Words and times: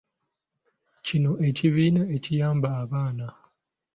Kino 1.05 1.31
ekibiina 1.47 2.01
ekiyamba 2.15 2.67
abaana. 2.81 3.27